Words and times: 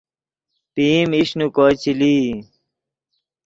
پئیم 0.73 1.09
ایش 1.15 1.29
نے 1.37 1.45
کوئے 1.55 1.73
چے 1.81 1.91
لئی 1.99 2.19